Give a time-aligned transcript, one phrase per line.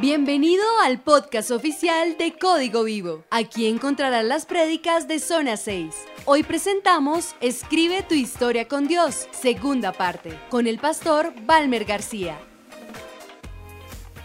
[0.00, 3.24] Bienvenido al podcast oficial de Código Vivo.
[3.32, 5.92] Aquí encontrarás las prédicas de Zona 6.
[6.24, 12.40] Hoy presentamos Escribe tu historia con Dios, segunda parte, con el pastor Balmer García.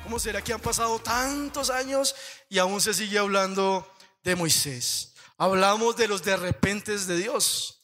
[0.03, 2.13] ¿Cómo será que han pasado tantos años
[2.49, 3.91] y aún se sigue hablando
[4.23, 5.15] de Moisés?
[5.39, 7.83] Hablamos de los de repentes de Dios.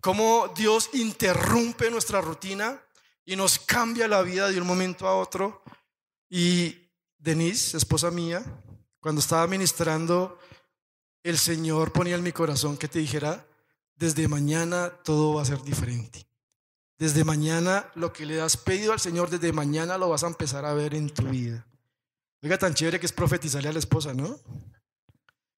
[0.00, 2.80] Cómo Dios interrumpe nuestra rutina
[3.24, 5.64] y nos cambia la vida de un momento a otro.
[6.30, 6.83] Y
[7.24, 8.44] Denise, esposa mía,
[9.00, 10.38] cuando estaba ministrando,
[11.22, 13.46] el Señor ponía en mi corazón que te dijera,
[13.96, 16.26] desde mañana todo va a ser diferente.
[16.98, 20.66] Desde mañana lo que le has pedido al Señor, desde mañana lo vas a empezar
[20.66, 21.66] a ver en tu vida.
[22.42, 24.38] Oiga, tan chévere que es profetizarle a la esposa, ¿no?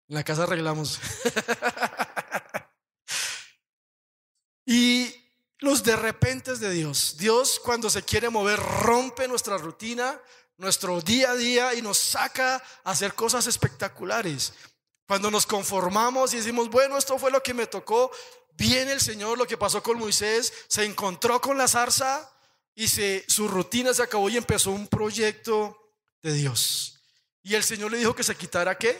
[0.07, 0.99] En la casa arreglamos.
[4.67, 5.11] y
[5.57, 7.15] los de repente de Dios.
[7.17, 10.21] Dios cuando se quiere mover rompe nuestra rutina,
[10.57, 14.53] nuestro día a día y nos saca a hacer cosas espectaculares.
[15.07, 18.11] Cuando nos conformamos y decimos, bueno, esto fue lo que me tocó,
[18.53, 22.31] viene el Señor, lo que pasó con Moisés, se encontró con la zarza
[22.73, 26.99] y su rutina se acabó y empezó un proyecto de Dios.
[27.43, 28.99] Y el Señor le dijo que se quitara qué?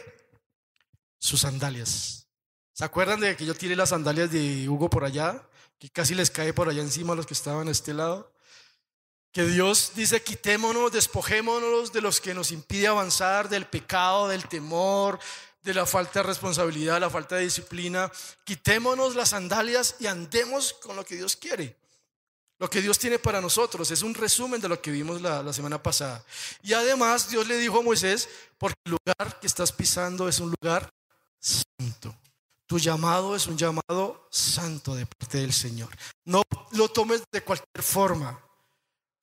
[1.17, 2.28] Sus sandalias.
[2.73, 5.50] ¿Se acuerdan de que yo tiré las sandalias de Hugo por allá?
[5.80, 8.34] Que casi les cae por allá encima a los que estaban a este lado
[9.36, 15.19] que Dios dice, quitémonos, despojémonos de los que nos impide avanzar, del pecado, del temor,
[15.61, 18.09] de la falta de responsabilidad, la falta de disciplina.
[18.45, 21.75] Quitémonos las sandalias y andemos con lo que Dios quiere.
[22.59, 25.52] Lo que Dios tiene para nosotros es un resumen de lo que vimos la, la
[25.52, 26.23] semana pasada.
[26.64, 30.55] Y además Dios le dijo a Moisés, porque el lugar que estás pisando es un
[30.61, 30.89] lugar
[31.42, 32.16] santo.
[32.67, 35.89] Tu llamado es un llamado santo de parte del Señor.
[36.23, 38.45] No lo tomes de cualquier forma.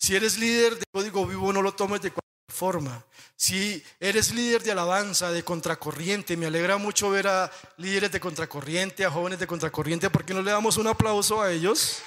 [0.02, 3.04] Si eres líder de código vivo, no lo tomes de cualquier forma.
[3.36, 9.04] Si eres líder de alabanza, de contracorriente, me alegra mucho ver a líderes de contracorriente,
[9.04, 12.02] a jóvenes de contracorriente, ¿por qué no le damos un aplauso a ellos?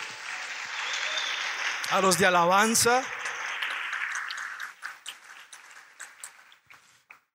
[1.92, 3.02] A los de alabanza.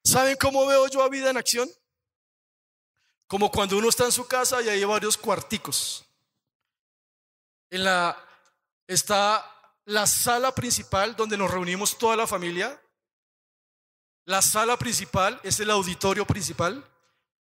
[0.04, 1.70] ¿Saben cómo veo yo a vida en acción?
[3.26, 6.04] Como cuando uno está en su casa y hay varios cuarticos.
[7.70, 8.14] En la
[8.86, 12.80] está la sala principal donde nos reunimos toda la familia.
[14.24, 16.84] La sala principal es el auditorio principal,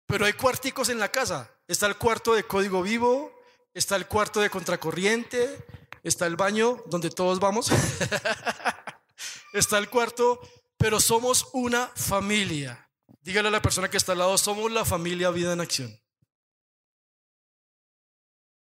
[0.05, 1.51] pero hay cuarticos en la casa.
[1.67, 3.33] Está el cuarto de código vivo,
[3.73, 5.65] está el cuarto de contracorriente,
[6.03, 7.71] está el baño donde todos vamos,
[9.53, 10.39] está el cuarto,
[10.77, 12.89] pero somos una familia.
[13.21, 16.01] Dígale a la persona que está al lado, somos la familia Vida en Acción.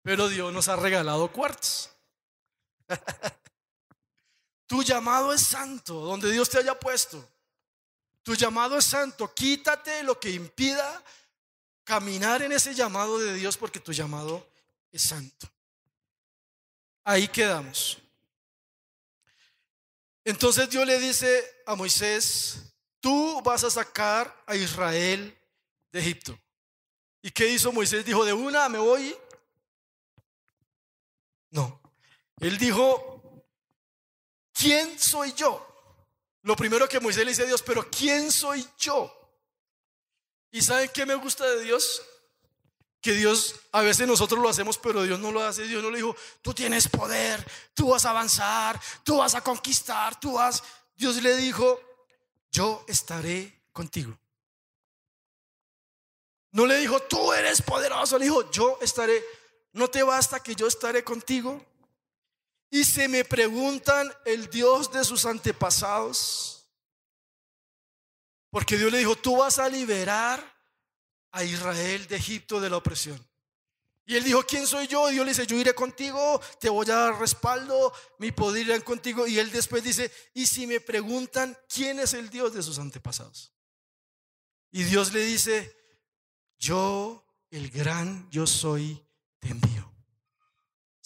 [0.03, 1.91] Pero Dios nos ha regalado cuartos.
[4.67, 7.27] Tu llamado es santo, donde Dios te haya puesto.
[8.23, 9.33] Tu llamado es santo.
[9.33, 11.03] Quítate lo que impida
[11.85, 14.51] caminar en ese llamado de Dios porque tu llamado
[14.91, 15.49] es santo.
[17.05, 17.99] Ahí quedamos.
[20.25, 25.39] Entonces Dios le dice a Moisés, tú vas a sacar a Israel
[25.93, 26.37] de Egipto.
[27.23, 28.05] ¿Y qué hizo Moisés?
[28.05, 29.17] Dijo, de una me voy.
[31.51, 31.81] No.
[32.41, 33.16] Él dijo,
[34.57, 35.65] ¿quién soy yo?
[36.43, 39.13] Lo primero que Moisés le dice a Dios, pero ¿quién soy yo?
[40.51, 42.03] ¿Y saben qué me gusta de Dios?
[43.01, 45.67] Que Dios, a veces nosotros lo hacemos, pero Dios no lo hace.
[45.67, 47.45] Dios no le dijo, tú tienes poder,
[47.75, 50.63] tú vas a avanzar, tú vas a conquistar, tú vas.
[50.97, 51.81] Dios le dijo,
[52.51, 54.17] yo estaré contigo.
[56.53, 59.23] No le dijo, tú eres poderoso, le dijo, yo estaré.
[59.73, 61.63] ¿No te basta que yo estaré contigo?
[62.71, 66.69] Y se me preguntan el Dios de sus antepasados.
[68.51, 70.43] Porque Dios le dijo, tú vas a liberar
[71.31, 73.25] a Israel de Egipto de la opresión.
[74.09, 75.11] Y él dijo, ¿quién soy yo?
[75.11, 78.81] Y Dios le dice, yo iré contigo, te voy a dar respaldo, mi poder irá
[78.81, 79.27] contigo.
[79.27, 83.53] Y él después dice, y si me preguntan, ¿quién es el Dios de sus antepasados?
[84.71, 85.77] Y Dios le dice,
[86.57, 89.05] yo, el gran yo soy,
[89.41, 89.96] te envío.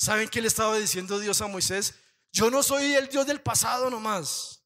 [0.00, 1.93] ¿Saben qué le estaba diciendo Dios a Moisés?
[2.32, 4.62] Yo no soy el Dios del pasado nomás.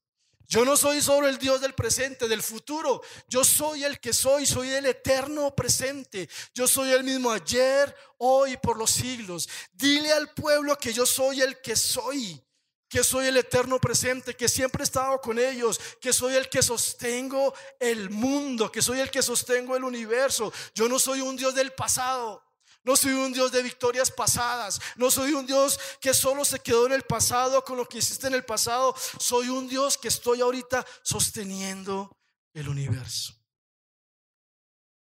[0.46, 3.02] Yo no soy solo el Dios del presente, del futuro.
[3.26, 6.30] Yo soy el que soy, soy el eterno presente.
[6.54, 9.48] Yo soy el mismo ayer, hoy por los siglos.
[9.72, 12.40] Dile al pueblo que yo soy el que soy,
[12.88, 16.62] que soy el eterno presente, que siempre he estado con ellos, que soy el que
[16.62, 20.52] sostengo el mundo, que soy el que sostengo el universo.
[20.76, 22.53] Yo no soy un Dios del pasado.
[22.84, 24.80] No soy un Dios de victorias pasadas.
[24.96, 28.26] No soy un Dios que solo se quedó en el pasado con lo que hiciste
[28.26, 28.94] en el pasado.
[29.18, 32.14] Soy un Dios que estoy ahorita sosteniendo
[32.52, 33.34] el universo.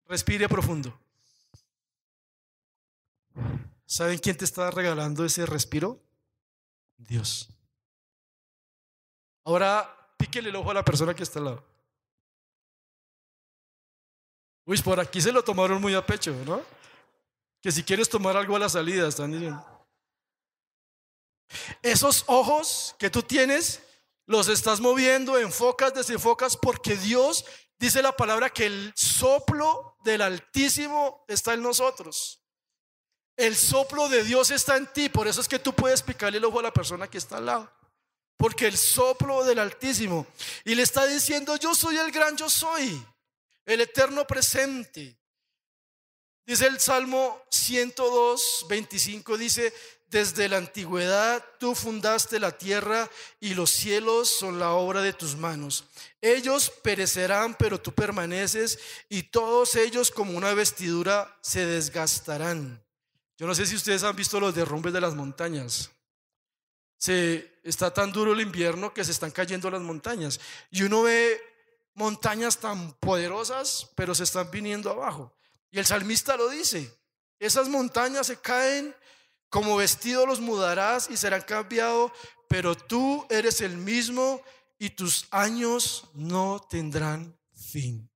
[0.05, 0.97] Respire profundo.
[3.85, 5.99] ¿Saben quién te está regalando ese respiro?
[6.97, 7.49] Dios.
[9.43, 11.65] Ahora píquele el ojo a la persona que está al lado.
[14.65, 16.61] Uy, por aquí se lo tomaron muy a pecho, ¿no?
[17.61, 19.65] Que si quieres tomar algo a la salida, están diciendo.
[21.81, 23.81] Esos ojos que tú tienes,
[24.25, 27.45] los estás moviendo, enfocas, desenfocas, porque Dios
[27.77, 32.41] dice la palabra que el soplo del Altísimo está en nosotros.
[33.35, 36.45] El soplo de Dios está en ti, por eso es que tú puedes picarle el
[36.45, 37.71] ojo a la persona que está al lado.
[38.37, 40.25] Porque el soplo del Altísimo.
[40.65, 43.05] Y le está diciendo, yo soy el gran yo soy,
[43.65, 45.20] el eterno presente.
[46.45, 49.73] Dice el Salmo 102, 25, dice,
[50.11, 53.09] desde la antigüedad tú fundaste la tierra
[53.39, 55.85] y los cielos son la obra de tus manos.
[56.19, 58.77] Ellos perecerán, pero tú permaneces
[59.07, 62.83] y todos ellos como una vestidura se desgastarán.
[63.37, 65.89] Yo no sé si ustedes han visto los derrumbes de las montañas.
[66.97, 71.41] Se está tan duro el invierno que se están cayendo las montañas y uno ve
[71.93, 75.33] montañas tan poderosas, pero se están viniendo abajo.
[75.71, 76.93] Y el salmista lo dice,
[77.39, 78.93] esas montañas se caen,
[79.49, 82.11] como vestido los mudarás y serán cambiados,
[82.47, 84.41] pero tú eres el mismo
[84.77, 88.09] y tus años no tendrán fin.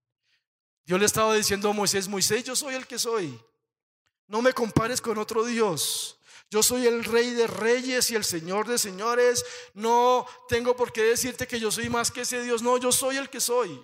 [0.85, 3.39] Dios le estaba diciendo a Moisés, Moisés, yo soy el que soy.
[4.27, 6.19] No me compares con otro Dios.
[6.51, 9.43] Yo soy el rey de reyes y el señor de señores.
[9.73, 12.61] No tengo por qué decirte que yo soy más que ese Dios.
[12.61, 13.83] No, yo soy el que soy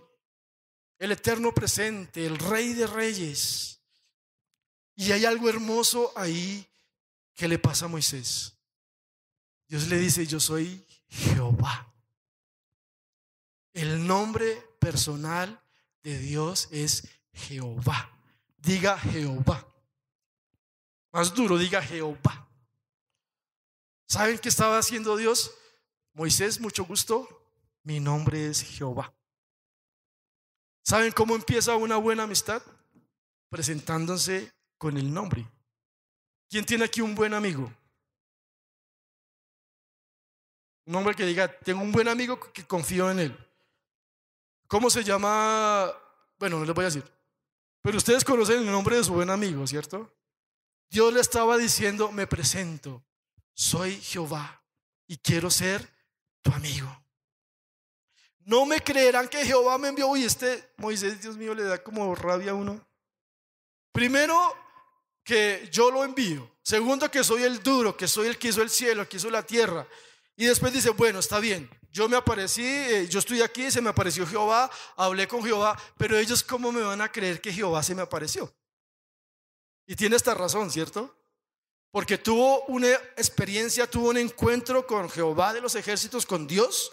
[1.02, 3.82] el eterno presente, el rey de reyes.
[4.96, 6.64] Y hay algo hermoso ahí
[7.34, 8.54] que le pasa a Moisés.
[9.68, 11.92] Dios le dice, yo soy Jehová.
[13.74, 15.60] El nombre personal
[16.04, 18.16] de Dios es Jehová.
[18.58, 19.68] Diga Jehová.
[21.12, 22.48] Más duro, diga Jehová.
[24.06, 25.50] ¿Saben qué estaba haciendo Dios?
[26.14, 27.28] Moisés, mucho gusto.
[27.82, 29.12] Mi nombre es Jehová.
[30.84, 32.62] ¿Saben cómo empieza una buena amistad?
[33.50, 35.48] Presentándose con el nombre.
[36.50, 37.72] ¿Quién tiene aquí un buen amigo?
[40.86, 43.48] Un hombre que diga, tengo un buen amigo que confío en él.
[44.68, 45.92] ¿Cómo se llama?
[46.40, 47.04] Bueno, no les voy a decir.
[47.82, 50.14] Pero ustedes conocen el nombre de su buen amigo, ¿cierto?
[50.90, 53.04] Dios le estaba diciendo, me presento,
[53.54, 54.64] soy Jehová
[55.08, 55.90] y quiero ser
[56.42, 57.01] tu amigo.
[58.52, 60.14] No me creerán que Jehová me envió.
[60.18, 62.86] Y este Moisés, Dios mío, le da como rabia a uno.
[63.94, 64.36] Primero,
[65.24, 66.52] que yo lo envío.
[66.62, 69.44] Segundo, que soy el duro, que soy el que hizo el cielo, que hizo la
[69.44, 69.88] tierra.
[70.36, 71.70] Y después dice, bueno, está bien.
[71.92, 76.18] Yo me aparecí, eh, yo estoy aquí, se me apareció Jehová, hablé con Jehová, pero
[76.18, 78.54] ellos cómo me van a creer que Jehová se me apareció.
[79.88, 81.16] Y tiene esta razón, ¿cierto?
[81.90, 86.92] Porque tuvo una experiencia, tuvo un encuentro con Jehová de los ejércitos, con Dios,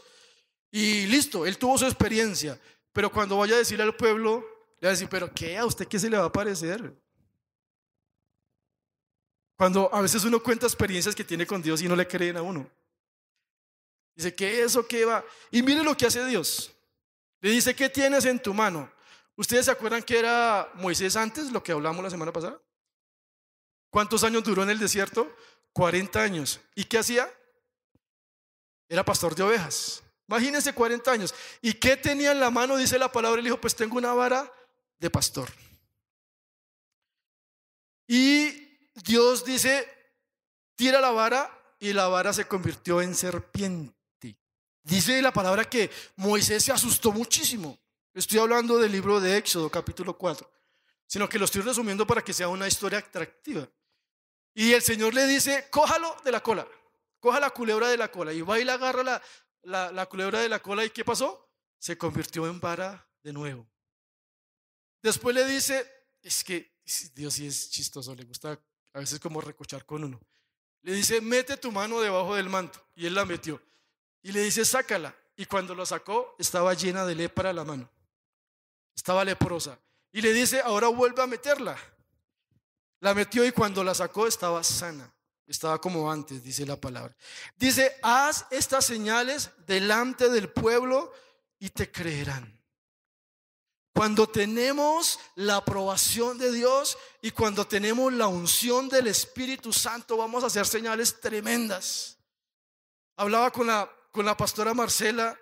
[0.70, 2.60] y listo, él tuvo su experiencia.
[2.92, 4.44] Pero cuando vaya a decirle al pueblo,
[4.80, 5.56] le va a decir, pero ¿qué?
[5.56, 6.94] ¿A usted qué se le va a parecer?
[9.56, 12.42] Cuando a veces uno cuenta experiencias que tiene con Dios y no le creen a
[12.42, 12.70] uno.
[14.14, 15.24] Dice, ¿qué eso qué va?
[15.50, 16.72] Y mire lo que hace Dios.
[17.40, 18.90] Le dice, ¿qué tienes en tu mano?
[19.36, 22.60] ¿Ustedes se acuerdan que era Moisés antes, lo que hablamos la semana pasada?
[23.90, 25.32] ¿Cuántos años duró en el desierto?
[25.72, 26.60] 40 años.
[26.74, 27.32] ¿Y qué hacía?
[28.88, 30.02] Era pastor de ovejas.
[30.28, 31.34] Imagínense 40 años.
[31.62, 32.76] ¿Y qué tenía en la mano?
[32.76, 34.52] Dice la palabra, el hijo, pues tengo una vara
[34.98, 35.50] de pastor.
[38.06, 38.50] Y
[38.94, 39.88] Dios dice,
[40.74, 44.38] tira la vara y la vara se convirtió en serpiente.
[44.82, 47.78] Dice la palabra que Moisés se asustó muchísimo.
[48.14, 50.50] Estoy hablando del libro de Éxodo, capítulo 4,
[51.06, 53.68] sino que lo estoy resumiendo para que sea una historia atractiva.
[54.54, 56.66] Y el Señor le dice, cójalo de la cola,
[57.20, 59.22] coja la culebra de la cola y va y la agarra la,
[59.62, 61.50] la, culebra de la cola y ¿qué pasó?
[61.78, 63.66] Se convirtió en vara de nuevo.
[65.02, 65.86] Después le dice,
[66.22, 66.78] es que
[67.14, 68.58] Dios sí es chistoso, le gusta
[68.92, 70.20] a veces como recochar con uno.
[70.82, 72.84] Le dice, mete tu mano debajo del manto.
[72.94, 73.60] Y él la metió.
[74.22, 75.14] Y le dice, sácala.
[75.36, 77.88] Y cuando lo sacó, estaba llena de lepra la mano.
[78.94, 79.78] Estaba leprosa.
[80.12, 81.76] Y le dice, ahora vuelve a meterla.
[83.00, 85.12] La metió y cuando la sacó estaba sana.
[85.48, 87.16] Estaba como antes, dice la palabra.
[87.56, 91.10] Dice, haz estas señales delante del pueblo
[91.58, 92.54] y te creerán.
[93.94, 100.44] Cuando tenemos la aprobación de Dios y cuando tenemos la unción del Espíritu Santo, vamos
[100.44, 102.18] a hacer señales tremendas.
[103.16, 105.36] Hablaba con la, con la pastora Marcela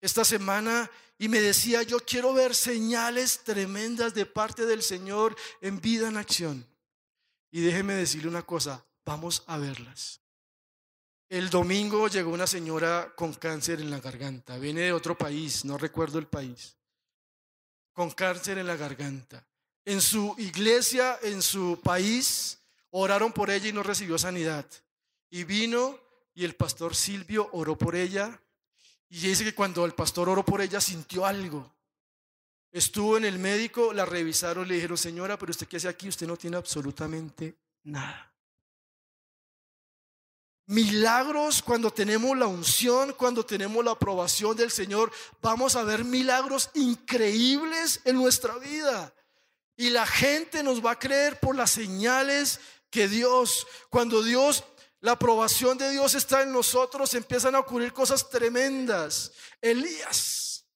[0.00, 5.78] esta semana y me decía, yo quiero ver señales tremendas de parte del Señor en
[5.78, 6.66] vida en acción.
[7.50, 10.20] Y déjeme decirle una cosa, vamos a verlas.
[11.28, 15.76] El domingo llegó una señora con cáncer en la garganta, viene de otro país, no
[15.76, 16.76] recuerdo el país
[17.92, 19.44] con cáncer en la garganta.
[19.84, 24.64] En su iglesia, en su país, oraron por ella y no recibió sanidad.
[25.28, 25.98] Y vino
[26.32, 28.40] y el pastor Silvio oró por ella.
[29.08, 31.74] Y dice que cuando el pastor oró por ella sintió algo.
[32.70, 36.28] Estuvo en el médico, la revisaron, le dijeron, señora, pero usted qué hace aquí, usted
[36.28, 38.29] no tiene absolutamente nada.
[40.70, 45.10] Milagros cuando tenemos la unción, cuando tenemos la aprobación del Señor,
[45.42, 49.12] vamos a ver milagros increíbles en nuestra vida.
[49.76, 54.62] Y la gente nos va a creer por las señales que Dios, cuando Dios,
[55.00, 59.32] la aprobación de Dios está en nosotros, empiezan a ocurrir cosas tremendas.
[59.60, 60.66] Elías,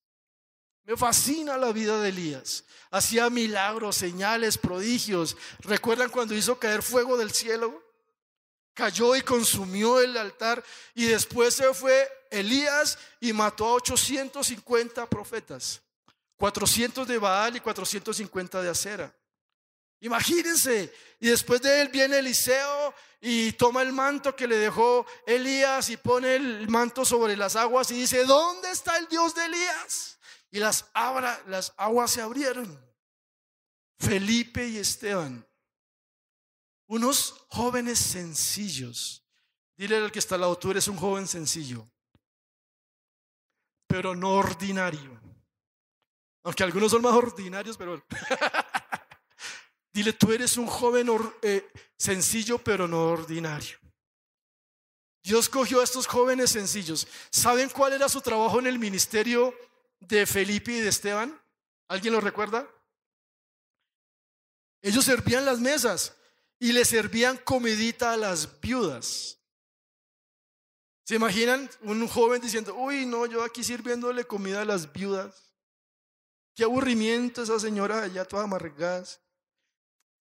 [0.82, 2.64] me fascina la vida de Elías.
[2.90, 5.36] Hacía milagros, señales, prodigios.
[5.60, 7.83] ¿Recuerdan cuando hizo caer fuego del cielo?
[8.74, 10.62] Cayó y consumió el altar
[10.94, 15.80] y después se fue Elías y mató a 850 profetas,
[16.36, 19.14] 400 de Baal y 450 de Acera.
[20.00, 25.88] Imagínense, y después de él viene Eliseo y toma el manto que le dejó Elías
[25.88, 30.18] y pone el manto sobre las aguas y dice, ¿dónde está el Dios de Elías?
[30.50, 32.78] Y las, abra, las aguas se abrieron.
[33.98, 35.46] Felipe y Esteban
[36.86, 39.24] unos jóvenes sencillos.
[39.76, 41.86] Dile al que está al lado, tú eres un joven sencillo,
[43.86, 45.20] pero no ordinario.
[46.44, 48.04] Aunque algunos son más ordinarios, pero...
[49.92, 51.08] Dile, tú eres un joven
[51.42, 53.78] eh, sencillo, pero no ordinario.
[55.22, 57.06] Dios cogió a estos jóvenes sencillos.
[57.30, 59.54] ¿Saben cuál era su trabajo en el ministerio
[60.00, 61.40] de Felipe y de Esteban?
[61.88, 62.68] ¿Alguien lo recuerda?
[64.82, 66.14] Ellos servían las mesas
[66.64, 69.38] y le servían comidita a las viudas.
[71.04, 75.52] ¿Se imaginan un joven diciendo, uy, no, yo aquí sirviéndole comida a las viudas?
[76.54, 79.04] Qué aburrimiento esa señora allá toda amargada.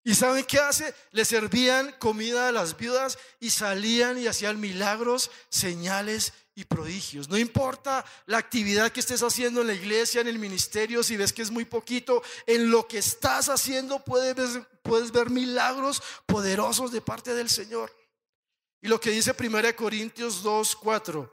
[0.04, 0.94] ¿Y saben qué hace?
[1.12, 7.30] Le servían comida a las viudas y salían y hacían milagros, señales y prodigios.
[7.30, 11.34] No importa la actividad que estés haciendo en la iglesia, en el ministerio, si ves
[11.34, 16.92] que es muy poquito, en lo que estás haciendo puedes ver, puedes ver milagros poderosos
[16.92, 17.92] de parte del Señor.
[18.82, 21.32] Y lo que dice 1 Corintios 2, 4.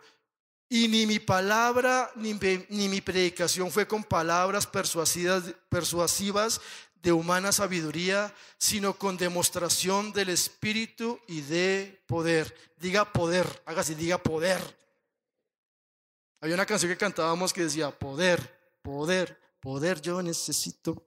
[0.68, 2.32] Y ni mi palabra ni,
[2.68, 6.60] ni mi predicación fue con palabras persuasivas, persuasivas
[7.02, 12.54] de humana sabiduría, sino con demostración del Espíritu y de poder.
[12.76, 14.60] Diga poder, hágase, diga poder.
[16.40, 21.06] Había una canción que cantábamos que decía, poder, poder, poder, yo necesito.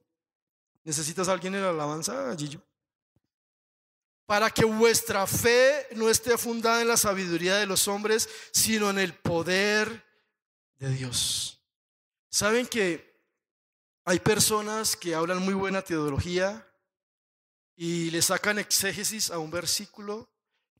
[0.83, 2.61] ¿Necesitas a alguien en la alabanza, Gillo?
[4.25, 8.99] Para que vuestra fe no esté fundada en la sabiduría de los hombres, sino en
[8.99, 10.05] el poder
[10.77, 11.61] de Dios.
[12.29, 13.13] ¿Saben que
[14.05, 16.67] hay personas que hablan muy buena teología
[17.75, 20.32] y le sacan exégesis a un versículo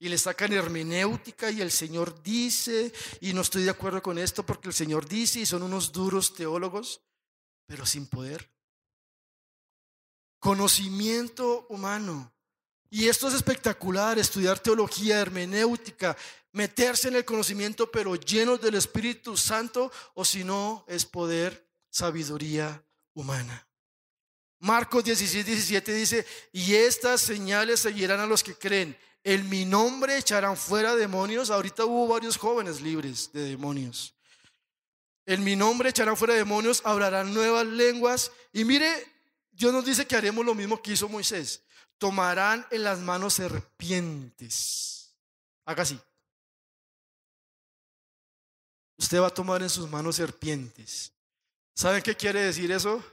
[0.03, 2.91] y le sacan hermenéutica y el Señor dice
[3.21, 6.33] y no estoy de acuerdo con esto porque el Señor dice y son unos duros
[6.33, 6.99] teólogos,
[7.65, 8.51] pero sin poder.
[10.39, 12.33] Conocimiento humano.
[12.89, 16.17] Y esto es espectacular, estudiar teología, hermenéutica,
[16.51, 22.85] meterse en el conocimiento, pero llenos del Espíritu Santo, o si no, es poder, sabiduría
[23.13, 23.65] humana.
[24.59, 28.97] Marcos 16, 17 dice, y estas señales seguirán a los que creen.
[29.23, 31.49] En mi nombre echarán fuera demonios.
[31.49, 34.13] Ahorita hubo varios jóvenes libres de demonios.
[35.25, 38.31] En mi nombre echarán fuera demonios, hablarán nuevas lenguas.
[38.51, 39.07] Y mire,
[39.51, 41.63] Dios nos dice que haremos lo mismo que hizo Moisés.
[41.97, 45.15] Tomarán en las manos serpientes.
[45.65, 45.99] Haga así.
[48.97, 51.13] Usted va a tomar en sus manos serpientes.
[51.73, 53.03] ¿Saben qué quiere decir eso?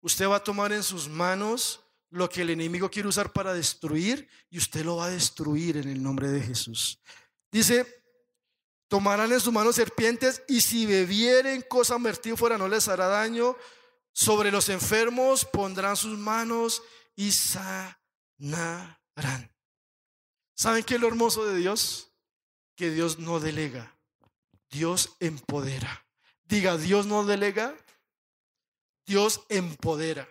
[0.00, 1.80] Usted va a tomar en sus manos
[2.12, 5.88] lo que el enemigo quiere usar para destruir y usted lo va a destruir en
[5.88, 7.00] el nombre de Jesús.
[7.50, 8.04] Dice,
[8.86, 13.56] tomarán en sus manos serpientes y si bebieren cosa mortífera no les hará daño.
[14.12, 16.82] Sobre los enfermos pondrán sus manos
[17.16, 17.80] y sanarán.
[20.54, 22.12] ¿Saben qué es lo hermoso de Dios?
[22.76, 23.98] Que Dios no delega,
[24.70, 26.06] Dios empodera.
[26.44, 27.74] Diga, Dios no delega,
[29.06, 30.28] Dios empodera.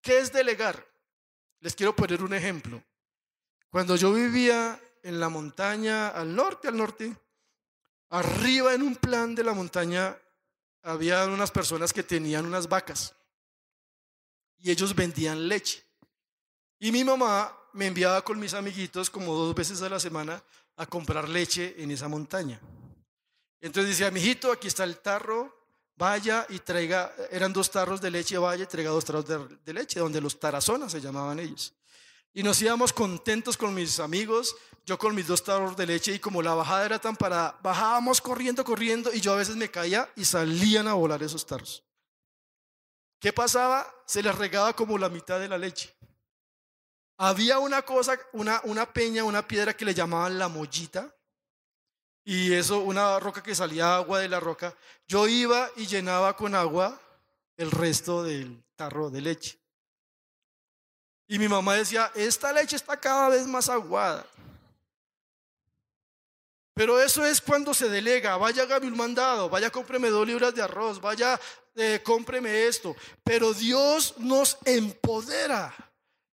[0.00, 0.93] ¿Qué es delegar?
[1.64, 2.84] Les quiero poner un ejemplo.
[3.70, 7.16] Cuando yo vivía en la montaña al norte, al norte,
[8.10, 10.14] arriba en un plan de la montaña
[10.82, 13.14] había unas personas que tenían unas vacas
[14.58, 15.82] y ellos vendían leche.
[16.80, 20.44] Y mi mamá me enviaba con mis amiguitos como dos veces a la semana
[20.76, 22.60] a comprar leche en esa montaña.
[23.62, 25.63] Entonces decía, mijito, aquí está el tarro,
[25.96, 30.00] vaya y traiga, eran dos tarros de leche, vaya y traiga dos tarros de, leche,
[30.00, 31.74] donde los tarazonas se llamaban ellos.
[32.32, 36.18] Y nos íbamos contentos con mis amigos, yo con mis dos tarros de leche y
[36.18, 40.10] como la bajada era tan para, bajábamos corriendo, corriendo y yo a veces me caía
[40.16, 41.84] y salían a volar esos tarros.
[43.20, 43.86] ¿Qué pasaba?
[44.04, 45.94] Se les regaba como la mitad de la leche.
[47.16, 51.14] Había una cosa, una, una peña, una piedra que le llamaban la mollita,
[52.24, 54.74] y eso, una roca que salía agua de la roca,
[55.06, 56.98] yo iba y llenaba con agua
[57.56, 59.58] el resto del tarro de leche.
[61.26, 64.26] Y mi mamá decía, esta leche está cada vez más aguada.
[66.74, 70.62] Pero eso es cuando se delega, vaya hágame un mandado, vaya cómpreme dos libras de
[70.62, 71.40] arroz, vaya
[71.76, 72.96] eh, cómpreme esto.
[73.22, 75.72] Pero Dios nos empodera.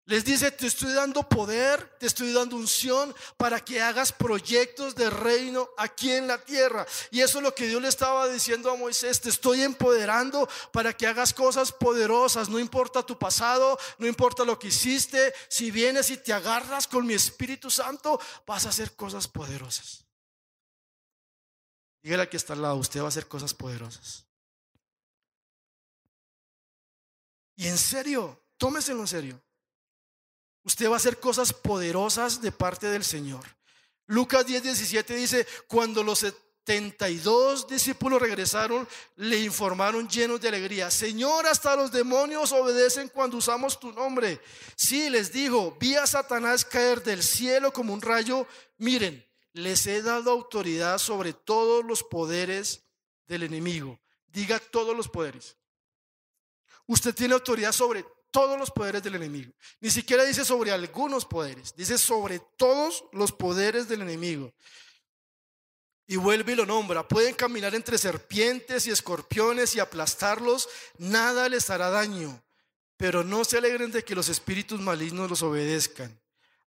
[0.10, 5.08] Les dice, te estoy dando poder, te estoy dando unción para que hagas proyectos de
[5.08, 6.88] reino aquí en la tierra.
[7.12, 10.98] Y eso es lo que Dios le estaba diciendo a Moisés, te estoy empoderando para
[10.98, 12.50] que hagas cosas poderosas.
[12.50, 17.06] No importa tu pasado, no importa lo que hiciste, si vienes y te agarras con
[17.06, 20.06] mi Espíritu Santo, vas a hacer cosas poderosas.
[22.02, 24.26] Dígale que está al lado, usted va a hacer cosas poderosas.
[27.58, 29.49] Y en serio, tómeselo en serio.
[30.64, 33.44] Usted va a hacer cosas poderosas de parte del Señor.
[34.08, 41.46] Lucas 10, 17 dice, cuando los 72 discípulos regresaron, le informaron llenos de alegría, Señor,
[41.48, 44.42] hasta los demonios obedecen cuando usamos tu nombre.
[44.76, 48.48] Sí, les dijo, vi a Satanás caer del cielo como un rayo.
[48.78, 49.24] Miren,
[49.54, 52.84] les he dado autoridad sobre todos los poderes
[53.28, 54.00] del enemigo.
[54.28, 55.58] Diga todos los poderes.
[56.88, 59.52] Usted tiene autoridad sobre todos los poderes del enemigo.
[59.80, 64.54] Ni siquiera dice sobre algunos poderes, dice sobre todos los poderes del enemigo.
[66.08, 67.08] Y vuelve y lo nombra.
[67.08, 72.44] Pueden caminar entre serpientes y escorpiones y aplastarlos, nada les hará daño.
[72.98, 76.20] Pero no se alegren de que los espíritus malignos los obedezcan.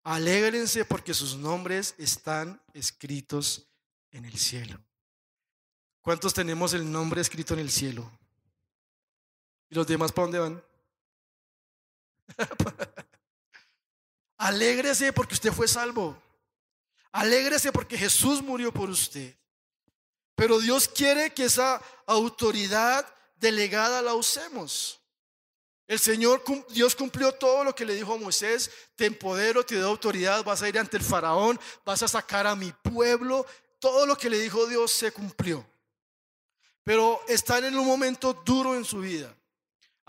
[0.04, 3.67] Alégrense porque sus nombres están escritos
[4.12, 4.80] en el cielo.
[6.02, 8.12] ¿Cuántos tenemos el nombre escrito en el cielo?
[9.69, 10.63] ¿Y los demás para dónde van?
[14.38, 16.20] Alégrese porque usted fue salvo.
[17.12, 19.36] Alégrese porque Jesús murió por usted.
[20.36, 25.00] Pero Dios quiere que esa autoridad delegada la usemos.
[25.88, 29.89] El Señor, Dios cumplió todo lo que le dijo a Moisés, te empodero, te doy
[29.89, 33.46] autoridad, vas a ir ante el faraón, vas a sacar a mi pueblo.
[33.78, 35.65] Todo lo que le dijo Dios se cumplió.
[36.84, 39.36] Pero están en un momento duro en su vida.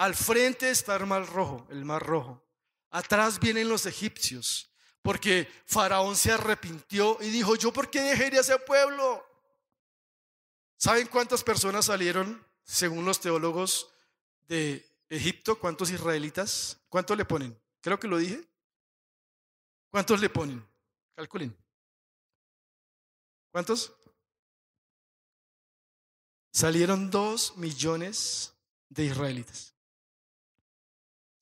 [0.02, 2.44] Al frente está el mar rojo, el mar rojo.
[2.90, 4.68] Atrás vienen los egipcios,
[5.00, 9.24] porque Faraón se arrepintió y dijo, ¿yo por qué dejé ir a ese pueblo?
[10.76, 13.92] ¿Saben cuántas personas salieron, según los teólogos
[14.48, 15.56] de Egipto?
[15.60, 16.80] ¿Cuántos israelitas?
[16.88, 17.56] ¿Cuántos le ponen?
[17.80, 18.44] Creo que lo dije.
[19.88, 20.66] ¿Cuántos le ponen?
[21.14, 21.56] Calculen.
[23.52, 23.94] ¿Cuántos?
[26.52, 28.52] Salieron dos millones
[28.88, 29.71] de israelitas.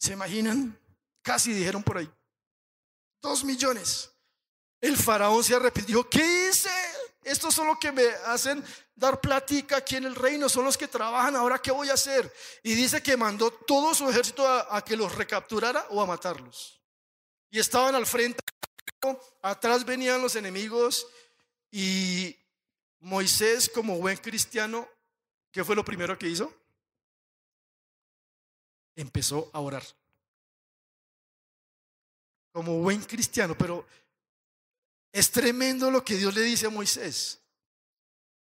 [0.00, 0.76] ¿Se imaginan?
[1.22, 2.10] Casi dijeron por ahí.
[3.20, 4.10] Dos millones.
[4.80, 6.08] El faraón se arrepintió.
[6.08, 6.70] ¿Qué hice?
[7.22, 10.88] Estos son los que me hacen dar plática aquí en el reino, son los que
[10.88, 11.36] trabajan.
[11.36, 12.32] Ahora, ¿qué voy a hacer?
[12.62, 16.80] Y dice que mandó todo su ejército a, que los recapturara o a matarlos.
[17.50, 18.42] Y estaban al frente,
[19.42, 21.06] atrás venían los enemigos
[21.70, 22.34] y
[23.00, 24.88] Moisés, como buen cristiano,
[25.50, 26.50] ¿qué fue lo primero que hizo?
[28.96, 29.84] Empezó a orar.
[32.52, 33.86] Como buen cristiano, pero
[35.12, 37.40] es tremendo lo que Dios le dice a Moisés.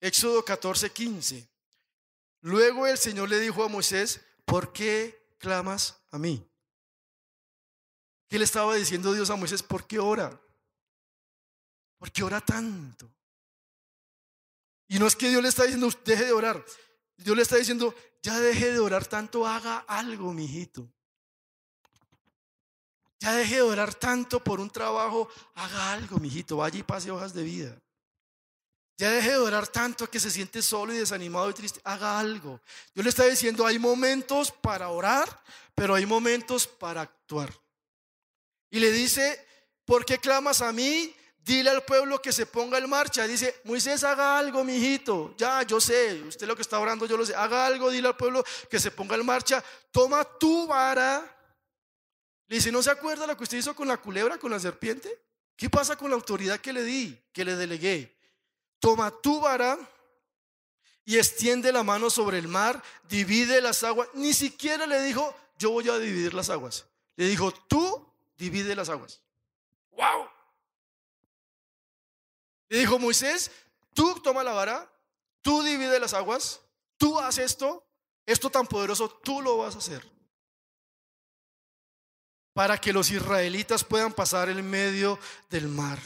[0.01, 1.49] Éxodo 14, 15.
[2.43, 6.47] Luego el Señor le dijo a Moisés, ¿por qué clamas a mí?
[8.29, 9.63] ¿Qué le estaba diciendo Dios a Moisés?
[9.63, 10.39] ¿Por qué ora?
[11.99, 13.11] ¿Por qué ora tanto?
[14.89, 16.65] Y no es que Dios le está diciendo, deje de orar.
[17.17, 17.95] Dios le está diciendo,
[18.25, 20.91] ya deje de orar tanto, haga algo, mijito.
[23.21, 26.57] Ya deje de orar tanto por un trabajo, haga algo, mijito.
[26.57, 27.79] Vaya y pase hojas de vida.
[28.97, 31.83] Ya deje de orar tanto que se siente solo y desanimado y triste.
[31.85, 32.63] Haga algo.
[32.95, 35.43] Yo le está diciendo, hay momentos para orar,
[35.75, 37.53] pero hay momentos para actuar.
[38.71, 39.47] Y le dice,
[39.85, 41.15] ¿por qué clamas a mí?
[41.45, 43.27] Dile al pueblo que se ponga en marcha.
[43.27, 45.35] Dice, Moisés, haga algo, mijito.
[45.37, 47.35] Ya, yo sé, usted lo que está orando, yo lo sé.
[47.35, 49.63] Haga algo, dile al pueblo que se ponga en marcha.
[49.91, 51.23] Toma tu vara.
[52.47, 55.21] Le dice, ¿no se acuerda lo que usted hizo con la culebra, con la serpiente?
[55.55, 58.17] ¿Qué pasa con la autoridad que le di, que le delegué?
[58.79, 59.79] Toma tu vara
[61.05, 64.09] y extiende la mano sobre el mar, divide las aguas.
[64.15, 66.87] Ni siquiera le dijo, yo voy a dividir las aguas.
[67.17, 69.21] Le dijo, tú divide las aguas.
[69.91, 70.34] ¡Wow!
[72.69, 73.51] Le dijo Moisés,
[73.93, 74.91] tú toma la vara,
[75.43, 76.61] tú divide las aguas,
[76.97, 77.87] tú haces esto,
[78.27, 80.05] esto tan poderoso, tú lo vas a hacer.
[82.53, 85.19] Para que los israelitas puedan pasar en medio
[85.51, 85.99] del mar,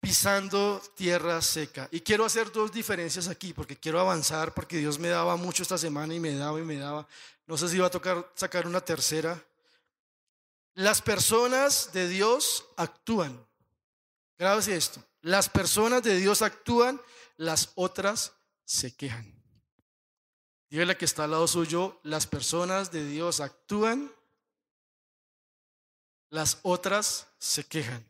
[0.00, 1.88] pisando tierra seca.
[1.90, 5.78] Y quiero hacer dos diferencias aquí, porque quiero avanzar, porque Dios me daba mucho esta
[5.78, 7.06] semana y me daba y me daba.
[7.46, 9.42] No sé si va a tocar sacar una tercera.
[10.74, 13.47] Las personas de Dios actúan.
[14.38, 15.04] Grábase esto.
[15.20, 17.00] Las personas de Dios actúan,
[17.36, 18.32] las otras
[18.64, 19.34] se quejan.
[20.70, 24.12] Dígale que está al lado suyo, las personas de Dios actúan,
[26.30, 28.06] las otras se quejan.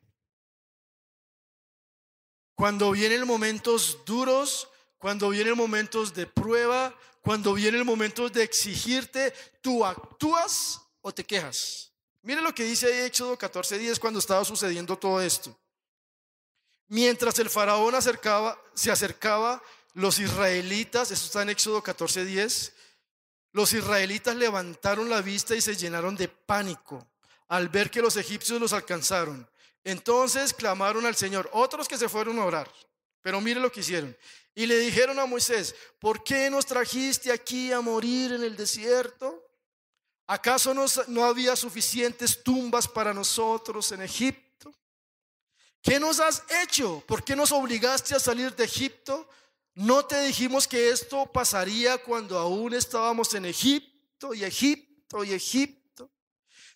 [2.54, 9.84] Cuando vienen momentos duros, cuando vienen momentos de prueba, cuando vienen momentos de exigirte, tú
[9.84, 11.92] actúas o te quejas.
[12.22, 15.56] Mire lo que dice ahí Éxodo 14 días cuando estaba sucediendo todo esto.
[16.88, 17.94] Mientras el faraón
[18.74, 19.62] se acercaba,
[19.94, 22.72] los israelitas, esto está en Éxodo 14:10,
[23.52, 27.06] los israelitas levantaron la vista y se llenaron de pánico
[27.48, 29.48] al ver que los egipcios los alcanzaron.
[29.84, 32.70] Entonces clamaron al Señor, otros que se fueron a orar,
[33.22, 34.16] pero mire lo que hicieron.
[34.54, 39.46] Y le dijeron a Moisés, ¿por qué nos trajiste aquí a morir en el desierto?
[40.26, 44.47] ¿Acaso no había suficientes tumbas para nosotros en Egipto?
[45.82, 47.02] ¿Qué nos has hecho?
[47.06, 49.28] ¿Por qué nos obligaste a salir de Egipto?
[49.74, 56.10] ¿No te dijimos que esto pasaría cuando aún estábamos en Egipto y Egipto y Egipto?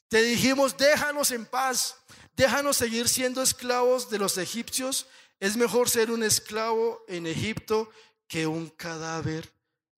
[0.08, 1.96] Te dijimos, déjanos en paz,
[2.36, 5.06] déjanos seguir siendo esclavos de los egipcios.
[5.40, 7.90] Es mejor ser un esclavo en Egipto
[8.28, 9.52] que un cadáver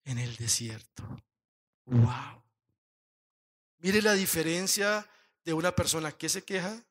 [0.05, 1.03] en el desierto.
[1.85, 2.43] Wow.
[3.79, 5.07] Mire la diferencia
[5.45, 6.83] de una persona que se queja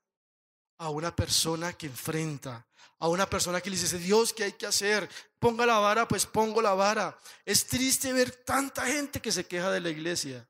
[0.77, 2.65] a una persona que enfrenta,
[2.99, 5.09] a una persona que le dice, Dios, ¿qué hay que hacer?
[5.39, 7.17] Ponga la vara, pues pongo la vara.
[7.45, 10.47] Es triste ver tanta gente que se queja de la iglesia.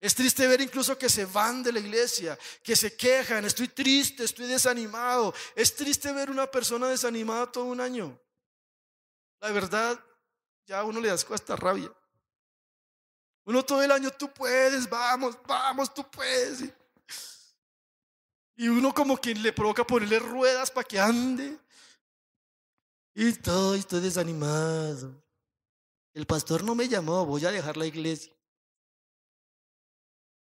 [0.00, 4.24] Es triste ver incluso que se van de la iglesia, que se quejan, estoy triste,
[4.24, 5.34] estoy desanimado.
[5.54, 8.20] Es triste ver una persona desanimada todo un año.
[9.40, 9.98] La verdad,
[10.66, 11.90] ya a uno le da hasta rabia.
[13.44, 16.64] Uno todo el año, tú puedes, vamos, vamos, tú puedes.
[18.56, 21.58] Y uno como que le provoca ponerle ruedas para que ande.
[23.14, 25.14] Y estoy, estoy desanimado.
[26.14, 28.32] El pastor no me llamó, voy a dejar la iglesia.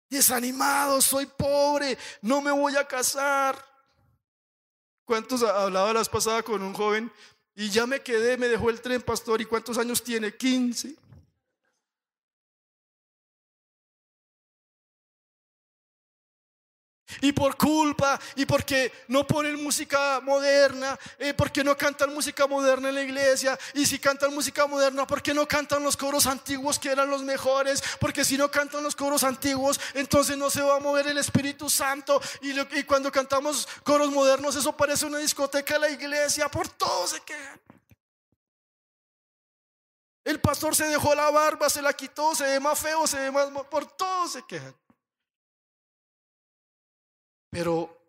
[0.10, 3.64] Desanimado, soy pobre, no me voy a casar.
[5.06, 7.12] ¿Cuántos hablaba la vez pasada con un joven?
[7.56, 9.42] Y ya me quedé, me dejó el tren, pastor.
[9.42, 10.36] ¿Y cuántos años tiene?
[10.36, 10.96] 15.
[17.20, 22.90] Y por culpa y porque no ponen música moderna, eh, porque no cantan música moderna
[22.90, 26.90] en la iglesia y si cantan música moderna, porque no cantan los coros antiguos que
[26.90, 30.80] eran los mejores, porque si no cantan los coros antiguos, entonces no se va a
[30.80, 35.80] mover el Espíritu Santo y, y cuando cantamos coros modernos eso parece una discoteca de
[35.80, 37.60] la iglesia, por todo se quejan.
[40.24, 43.32] El pastor se dejó la barba, se la quitó, se ve más feo, se ve
[43.32, 43.50] más...
[43.70, 44.76] Por todo se quejan.
[47.52, 48.02] Pero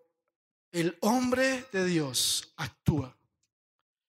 [0.70, 3.14] el hombre de Dios actúa.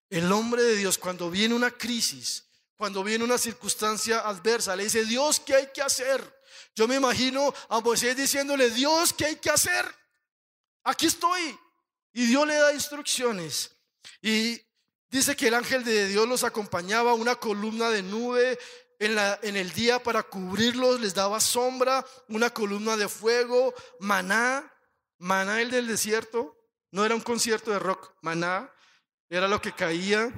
[0.09, 2.45] El hombre de Dios cuando viene una crisis,
[2.77, 6.41] cuando viene una circunstancia adversa, le dice, Dios, ¿qué hay que hacer?
[6.75, 9.85] Yo me imagino a Moisés diciéndole, Dios, ¿qué hay que hacer?
[10.83, 11.57] Aquí estoy.
[12.13, 13.71] Y Dios le da instrucciones.
[14.21, 14.61] Y
[15.09, 18.59] dice que el ángel de Dios los acompañaba, una columna de nube
[18.99, 24.72] en, la, en el día para cubrirlos, les daba sombra, una columna de fuego, maná.
[25.23, 26.53] Maná el del desierto
[26.91, 28.69] no era un concierto de rock, maná
[29.29, 30.29] era lo que caía.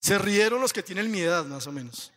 [0.00, 2.12] Se rieron los que tienen mi edad, más o menos.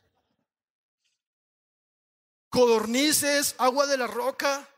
[2.49, 4.69] Codornices, agua de la roca.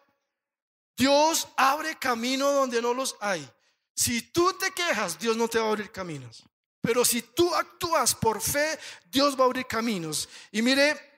[0.95, 3.45] Dios abre camino donde no los hay.
[3.93, 6.45] Si tú te quejas, Dios no te va a abrir caminos.
[6.79, 10.29] Pero si tú actúas por fe, Dios va a abrir caminos.
[10.53, 11.10] Y mire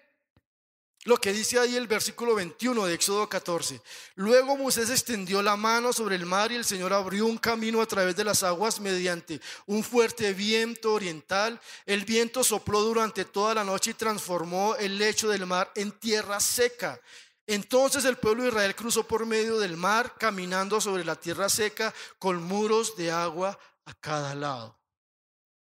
[1.05, 3.81] lo que dice ahí el versículo 21 de Éxodo 14.
[4.15, 7.85] Luego Moisés extendió la mano sobre el mar y el Señor abrió un camino a
[7.85, 11.59] través de las aguas mediante un fuerte viento oriental.
[11.85, 16.39] El viento sopló durante toda la noche y transformó el lecho del mar en tierra
[16.39, 16.99] seca.
[17.45, 21.93] Entonces el pueblo de Israel cruzó por medio del mar, caminando sobre la tierra seca,
[22.17, 24.79] con muros de agua a cada lado.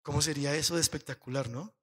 [0.01, 1.73] ¿Cómo sería eso de espectacular, no?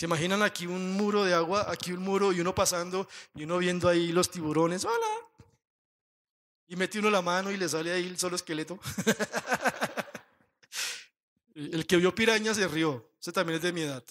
[0.00, 3.58] ¿Se imaginan aquí un muro de agua, aquí un muro y uno pasando y uno
[3.58, 4.86] viendo ahí los tiburones?
[4.86, 5.28] ¡Hola!
[6.68, 8.80] Y mete uno la mano y le sale ahí el solo esqueleto.
[11.54, 13.10] el que vio piraña se rió.
[13.20, 14.02] Ese también es de mi edad.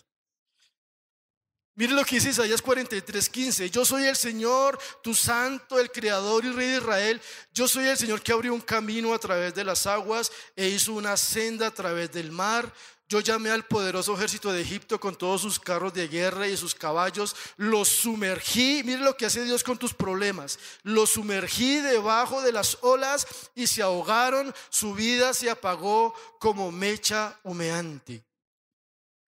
[1.73, 3.71] Mire lo que dice Isaías 43, 15.
[3.71, 7.19] Yo soy el Señor, tu santo, el creador y rey de Israel.
[7.51, 10.93] Yo soy el Señor que abrió un camino a través de las aguas e hizo
[10.93, 12.71] una senda a través del mar.
[13.09, 16.75] Yo llamé al poderoso ejército de Egipto con todos sus carros de guerra y sus
[16.75, 22.51] caballos, los sumergí, mire lo que hace Dios con tus problemas, los sumergí debajo de
[22.51, 28.23] las olas y se ahogaron, su vida se apagó como mecha humeante.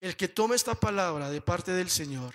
[0.01, 2.33] El que tome esta palabra de parte del Señor,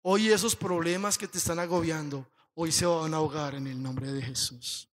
[0.00, 4.10] hoy esos problemas que te están agobiando, hoy se van a ahogar en el nombre
[4.10, 4.88] de Jesús.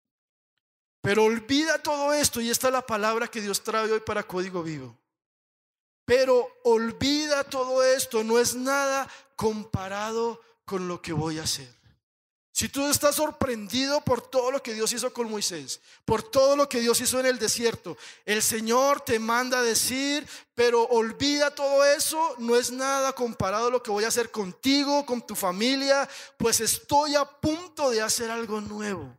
[1.01, 4.63] Pero olvida todo esto y esta es la palabra que Dios trae hoy para Código
[4.63, 4.97] Vivo.
[6.07, 11.67] Pero olvida todo esto, no es nada comparado con lo que voy a hacer.
[12.53, 16.69] Si tú estás sorprendido por todo lo que Dios hizo con Moisés, por todo lo
[16.69, 21.83] que Dios hizo en el desierto, el Señor te manda a decir, pero olvida todo
[21.83, 26.07] eso, no es nada comparado a lo que voy a hacer contigo, con tu familia,
[26.37, 29.13] pues estoy a punto de hacer algo nuevo.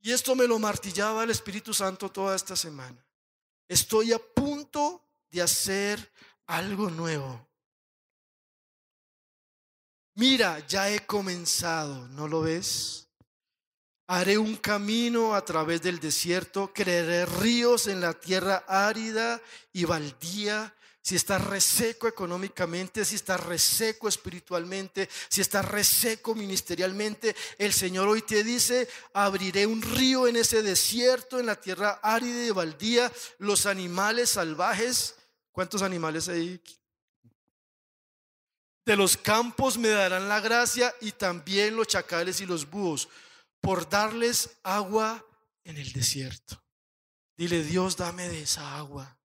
[0.00, 2.98] Y esto me lo martillaba el Espíritu Santo toda esta semana.
[3.68, 6.12] Estoy a punto de hacer
[6.46, 7.46] algo nuevo.
[10.14, 13.08] Mira, ya he comenzado, ¿no lo ves?
[14.08, 19.40] Haré un camino a través del desierto, crearé ríos en la tierra árida
[19.72, 20.74] y baldía.
[21.00, 28.22] Si estás reseco económicamente, si estás reseco espiritualmente, si estás reseco ministerialmente, el Señor hoy
[28.22, 33.10] te dice, abriré un río en ese desierto, en la tierra árida y baldía.
[33.38, 35.14] Los animales salvajes
[35.52, 36.60] ¿Cuántos animales hay?
[38.84, 43.08] De los campos me darán la gracia y también los chacales y los búhos,
[43.60, 45.24] por darles agua
[45.64, 46.62] en el desierto.
[47.36, 49.18] Dile, Dios, dame de esa agua.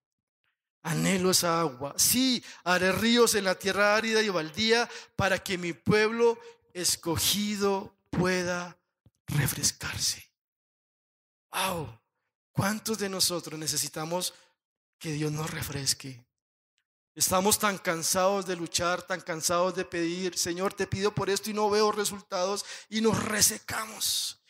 [0.82, 1.94] Anhelo esa agua.
[1.96, 6.38] Sí, haré ríos en la tierra árida y baldía para que mi pueblo
[6.72, 8.78] escogido pueda
[9.26, 10.30] refrescarse.
[11.50, 11.98] Wow,
[12.52, 14.32] ¿cuántos de nosotros necesitamos
[14.98, 16.24] que Dios nos refresque.
[17.14, 21.54] Estamos tan cansados de luchar, tan cansados de pedir, Señor, te pido por esto y
[21.54, 24.42] no veo resultados y nos resecamos.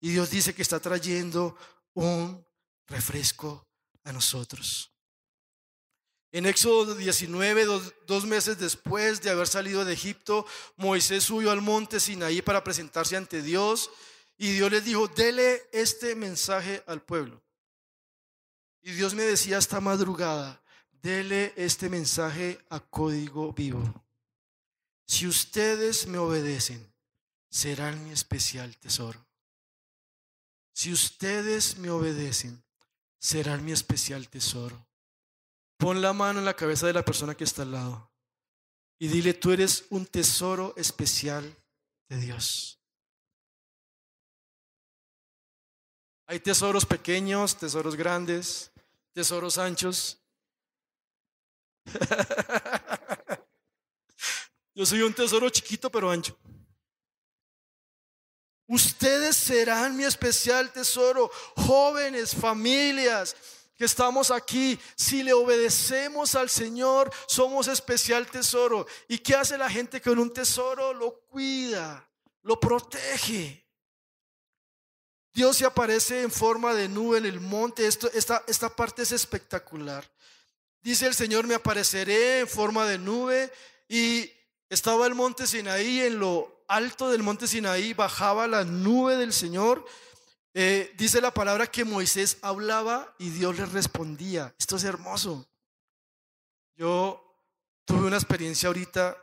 [0.00, 1.56] Y Dios dice que está trayendo
[1.94, 2.46] un
[2.86, 3.68] refresco
[4.04, 4.92] a nosotros.
[6.30, 7.66] En Éxodo 19,
[8.06, 13.16] dos, meses después de haber salido de Egipto, Moisés subió al monte Sinaí para presentarse
[13.16, 13.90] ante Dios
[14.38, 17.42] y Dios les dijo, dele este mensaje al pueblo.
[18.82, 20.60] Y Dios me decía esta madrugada,
[21.02, 24.04] dele este mensaje a código vivo.
[25.06, 26.92] Si ustedes me obedecen,
[27.48, 29.24] serán mi especial tesoro.
[30.72, 32.62] Si ustedes me obedecen,
[33.18, 34.86] serán mi especial tesoro.
[35.76, 38.10] Pon la mano en la cabeza de la persona que está al lado
[38.98, 41.56] y dile, tú eres un tesoro especial
[42.08, 42.78] de Dios.
[46.26, 48.71] Hay tesoros pequeños, tesoros grandes
[49.12, 50.18] tesoros anchos.
[54.74, 56.36] Yo soy un tesoro chiquito pero ancho.
[58.66, 63.36] Ustedes serán mi especial tesoro, jóvenes, familias
[63.76, 64.78] que estamos aquí.
[64.96, 68.86] Si le obedecemos al Señor, somos especial tesoro.
[69.08, 70.94] ¿Y qué hace la gente con un tesoro?
[70.94, 72.08] Lo cuida,
[72.42, 73.61] lo protege.
[75.32, 77.86] Dios se aparece en forma de nube en el monte.
[77.86, 80.08] Esto, esta, esta parte es espectacular.
[80.82, 83.52] Dice el Señor, me apareceré en forma de nube.
[83.88, 84.30] Y
[84.68, 89.84] estaba el monte Sinaí, en lo alto del monte Sinaí bajaba la nube del Señor.
[90.54, 94.54] Eh, dice la palabra que Moisés hablaba y Dios le respondía.
[94.58, 95.48] Esto es hermoso.
[96.76, 97.22] Yo
[97.84, 99.16] tuve una experiencia ahorita,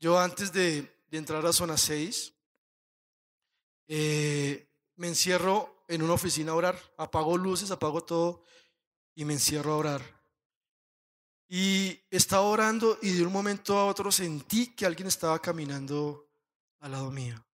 [0.00, 2.34] yo antes de, entrar a zona 6,
[3.86, 6.94] eh, me encierro en una oficina a orar.
[6.96, 8.44] Apago luces, apago todo
[9.14, 10.24] y me encierro a orar.
[11.48, 16.28] Y estaba orando y de un momento a otro sentí que alguien estaba caminando
[16.80, 17.44] al lado mío.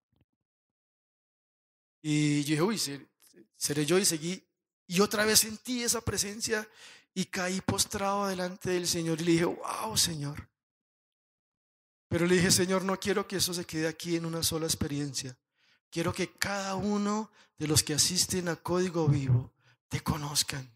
[2.03, 2.81] Y yo dije, uy,
[3.57, 4.42] seré yo y seguí.
[4.87, 6.66] Y otra vez sentí esa presencia
[7.14, 10.48] y caí postrado delante del Señor y le dije, wow, Señor.
[12.09, 15.37] Pero le dije, Señor, no quiero que eso se quede aquí en una sola experiencia.
[15.90, 19.53] Quiero que cada uno de los que asisten a Código Vivo
[19.88, 20.70] te conozcan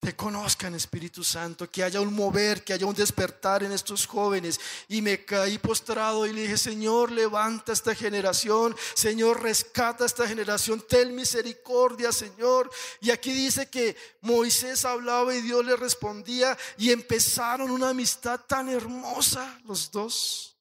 [0.00, 4.58] te conozcan, Espíritu Santo, que haya un mover, que haya un despertar en estos jóvenes.
[4.88, 10.82] Y me caí postrado y le dije, Señor, levanta esta generación, Señor, rescata esta generación,
[10.88, 12.70] ten misericordia, Señor.
[13.02, 18.70] Y aquí dice que Moisés hablaba y Dios le respondía y empezaron una amistad tan
[18.70, 20.56] hermosa los dos.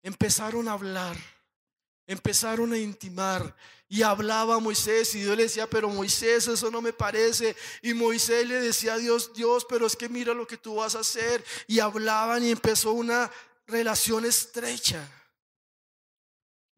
[0.00, 1.16] Empezaron a hablar,
[2.06, 3.54] empezaron a intimar.
[3.88, 7.54] Y hablaba Moisés y Dios le decía, pero Moisés, eso no me parece.
[7.82, 10.94] Y Moisés le decía a Dios, Dios, pero es que mira lo que tú vas
[10.94, 11.44] a hacer.
[11.66, 13.30] Y hablaban y empezó una
[13.66, 15.08] relación estrecha.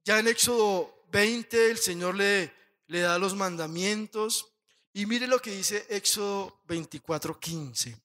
[0.05, 2.53] Ya en Éxodo 20 el Señor le,
[2.89, 4.53] le da los mandamientos.
[4.93, 8.01] Y mire lo que dice Éxodo 24, 15.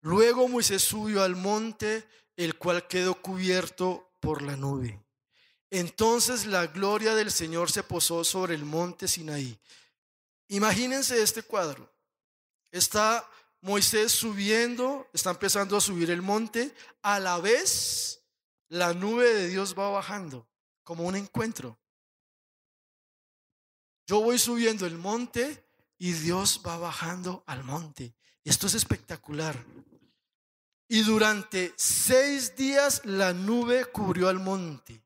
[0.00, 2.06] Luego Moisés subió al monte,
[2.36, 5.05] el cual quedó cubierto por la nube.
[5.78, 9.58] Entonces la gloria del Señor se posó sobre el monte Sinaí.
[10.48, 11.92] Imagínense este cuadro.
[12.70, 13.28] Está
[13.60, 18.22] Moisés subiendo, está empezando a subir el monte, a la vez
[18.68, 20.48] la nube de Dios va bajando,
[20.82, 21.78] como un encuentro.
[24.06, 25.62] Yo voy subiendo el monte
[25.98, 28.14] y Dios va bajando al monte.
[28.44, 29.62] Esto es espectacular.
[30.88, 35.05] Y durante seis días la nube cubrió al monte.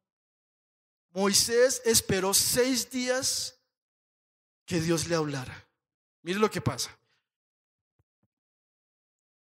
[1.12, 3.58] Moisés esperó seis días
[4.64, 5.68] que Dios le hablara.
[6.22, 6.96] Mire lo que pasa.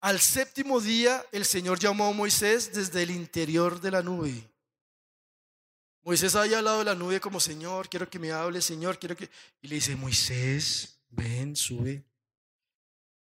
[0.01, 4.49] Al séptimo día el Señor llamó a Moisés desde el interior de la nube.
[6.01, 9.15] Moisés había al lado de la nube como Señor, quiero que me hable, Señor, quiero
[9.15, 9.29] que...
[9.61, 12.03] Y le dice, Moisés, ven, sube.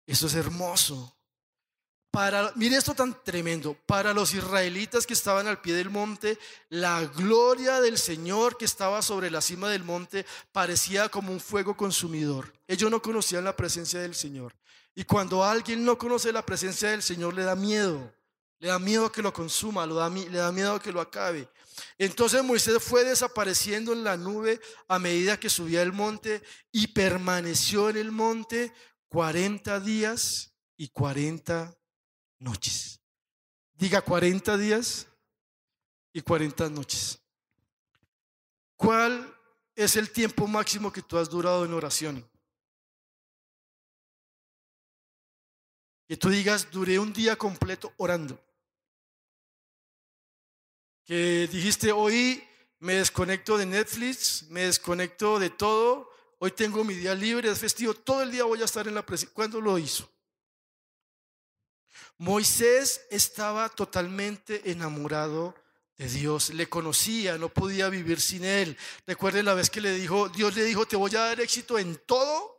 [0.05, 1.15] Eso es hermoso
[2.55, 7.81] mire esto tan tremendo, para los israelitas que estaban al pie del monte, la gloria
[7.81, 12.52] del Señor que estaba sobre la cima del monte parecía como un fuego consumidor.
[12.66, 14.55] Ellos no conocían la presencia del Señor.
[14.94, 18.12] Y cuando alguien no conoce la presencia del Señor, le da miedo.
[18.59, 19.94] Le da miedo que lo consuma, le
[20.38, 21.46] da miedo que lo acabe.
[21.98, 27.90] Entonces Moisés fue desapareciendo en la nube a medida que subía el monte y permaneció
[27.90, 28.72] en el monte
[29.09, 31.76] 40 días y 40
[32.38, 33.01] noches.
[33.75, 35.07] Diga 40 días
[36.12, 37.20] y 40 noches.
[38.77, 39.35] ¿Cuál
[39.75, 42.29] es el tiempo máximo que tú has durado en oración?
[46.07, 48.40] Que tú digas, duré un día completo orando.
[51.05, 52.42] Que dijiste, hoy
[52.79, 57.94] me desconecto de Netflix, me desconecto de todo, hoy tengo mi día libre, es festivo,
[57.94, 59.35] todo el día voy a estar en la presencia.
[59.35, 60.09] ¿Cuándo lo hizo?
[62.18, 65.55] Moisés estaba totalmente enamorado
[65.98, 68.76] de Dios, le conocía, no podía vivir sin él.
[69.07, 71.96] Recuerde la vez que le dijo, Dios le dijo, te voy a dar éxito en
[72.07, 72.59] todo,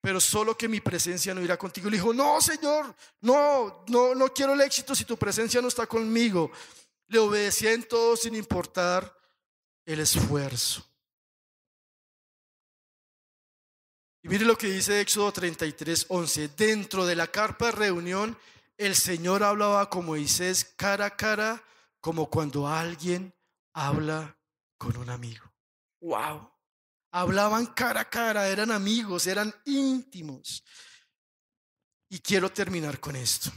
[0.00, 1.90] pero solo que mi presencia no irá contigo.
[1.90, 5.86] Le dijo, no, Señor, no, no, no quiero el éxito si tu presencia no está
[5.86, 6.50] conmigo.
[7.08, 9.16] Le obedecía en todo sin importar
[9.84, 10.84] el esfuerzo.
[14.22, 16.48] Y mire lo que dice Éxodo 33, 11.
[16.48, 18.36] Dentro de la carpa de reunión
[18.76, 21.62] el Señor hablaba con Moisés cara a cara,
[22.00, 23.34] como cuando alguien
[23.72, 24.38] habla
[24.78, 25.44] con un amigo.
[26.00, 26.50] ¡Wow!
[27.10, 30.62] Hablaban cara a cara, eran amigos, eran íntimos.
[32.08, 33.50] Y quiero terminar con esto.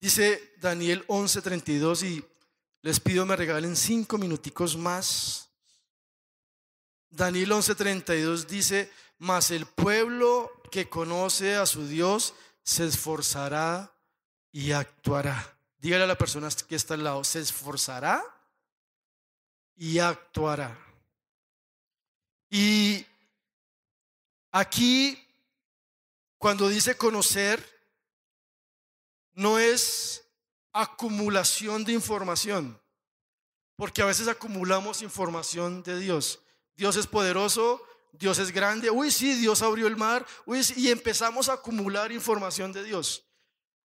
[0.00, 2.24] Dice Daniel 11:32 y
[2.82, 5.50] les pido me regalen cinco minuticos más.
[7.08, 8.90] Daniel 11:32 dice,
[9.24, 13.90] mas el pueblo que conoce a su Dios se esforzará
[14.52, 15.56] y actuará.
[15.78, 18.22] Dígale a la persona que está al lado, se esforzará
[19.76, 20.78] y actuará.
[22.50, 23.06] Y
[24.52, 25.18] aquí,
[26.36, 27.66] cuando dice conocer,
[29.32, 30.22] no es
[30.70, 32.78] acumulación de información,
[33.74, 36.40] porque a veces acumulamos información de Dios.
[36.76, 37.82] Dios es poderoso,
[38.18, 42.72] Dios es grande, uy sí, Dios abrió el mar, uy y empezamos a acumular información
[42.72, 43.24] de Dios.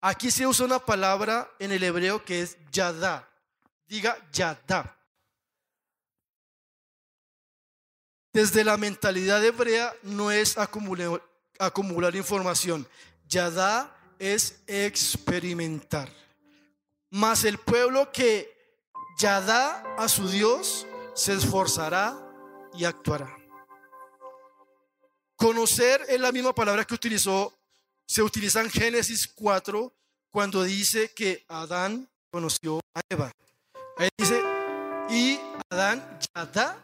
[0.02, 3.30] Aquí se usa una palabra en el hebreo que es yada.
[3.88, 4.98] Diga yada.
[8.34, 11.22] desde la mentalidad hebrea no es acumular,
[11.60, 12.88] acumular información.
[13.28, 16.12] Yadá es experimentar.
[17.12, 18.52] Mas el pueblo que
[19.20, 22.18] Yadá a su Dios se esforzará
[22.74, 23.43] y actuará.
[25.36, 27.54] Conocer es la misma palabra que utilizó,
[28.08, 29.94] se utiliza en Génesis 4
[30.32, 33.32] cuando dice que Adán conoció a Eva.
[33.98, 34.42] Ahí dice,
[35.10, 36.78] y Adán Yadá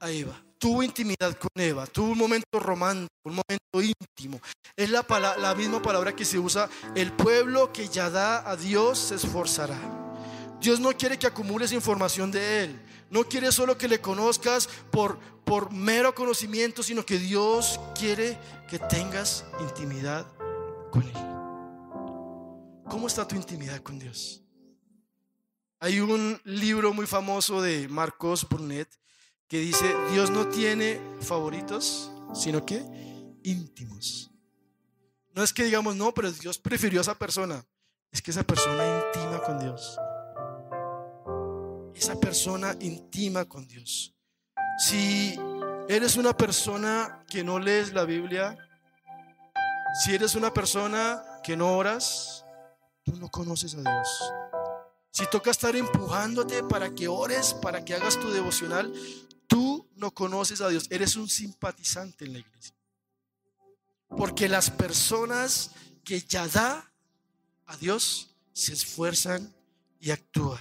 [0.00, 0.40] a Eva.
[0.58, 4.40] Tuvo intimidad con Eva, tuvo un momento romántico, un momento íntimo.
[4.74, 5.04] Es la,
[5.38, 9.78] la misma palabra que se usa, el pueblo que Yadá a Dios se esforzará.
[10.60, 12.80] Dios no quiere que acumules información de Él.
[13.10, 18.38] No quiere solo que le conozcas por, por mero conocimiento, sino que Dios quiere
[18.68, 20.26] que tengas intimidad
[20.90, 21.12] con Él.
[22.88, 24.42] ¿Cómo está tu intimidad con Dios?
[25.80, 28.88] Hay un libro muy famoso de Marcos Brunet
[29.48, 32.82] que dice, Dios no tiene favoritos, sino que
[33.42, 34.30] íntimos.
[35.34, 37.66] No es que digamos, no, pero Dios prefirió a esa persona.
[38.10, 39.98] Es que esa persona intima con Dios.
[41.94, 44.14] Esa persona intima con Dios.
[44.78, 45.38] Si
[45.88, 48.56] eres una persona que no lees la Biblia,
[50.02, 52.44] si eres una persona que no oras,
[53.04, 54.32] tú no conoces a Dios.
[55.12, 58.92] Si toca estar empujándote para que ores, para que hagas tu devocional,
[59.46, 60.88] tú no conoces a Dios.
[60.90, 62.74] Eres un simpatizante en la iglesia.
[64.08, 65.70] Porque las personas
[66.02, 66.92] que ya da
[67.66, 69.54] a Dios se esfuerzan
[70.00, 70.60] y actúan.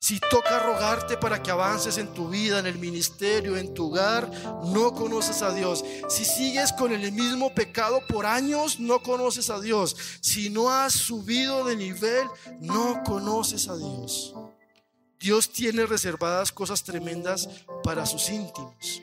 [0.00, 4.30] Si toca rogarte para que avances en tu vida, en el ministerio, en tu hogar,
[4.66, 5.84] no conoces a Dios.
[6.08, 9.96] Si sigues con el mismo pecado por años, no conoces a Dios.
[10.20, 12.28] Si no has subido de nivel,
[12.60, 14.34] no conoces a Dios.
[15.18, 17.48] Dios tiene reservadas cosas tremendas
[17.82, 19.02] para sus íntimos.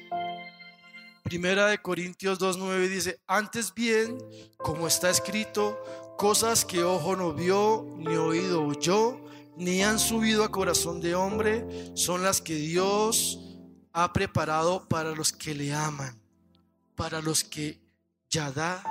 [1.23, 4.17] Primera de Corintios 2.9 dice, antes bien,
[4.57, 5.77] como está escrito,
[6.17, 9.19] cosas que ojo no vio, ni oído oyó,
[9.58, 13.39] ni han subido a corazón de hombre, son las que Dios
[13.93, 16.20] ha preparado para los que le aman,
[16.95, 17.80] para los que
[18.30, 18.84] ya da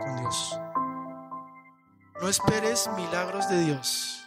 [0.00, 0.58] con Dios.
[2.20, 4.22] No esperes milagros de Dios.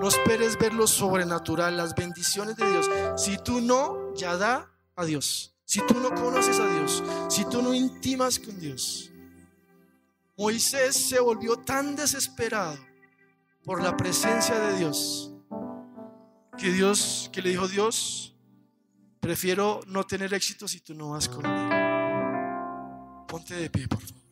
[0.00, 2.90] No esperes ver lo sobrenatural, las bendiciones de Dios.
[3.16, 5.54] Si tú no, ya da a Dios.
[5.64, 9.10] Si tú no conoces a Dios, si tú no intimas con Dios.
[10.36, 12.85] Moisés se volvió tan desesperado
[13.66, 15.34] por la presencia de Dios.
[16.56, 18.34] Que Dios, que le dijo Dios,
[19.20, 21.68] prefiero no tener éxito si tú no vas conmigo.
[23.26, 24.22] Ponte de pie, por favor.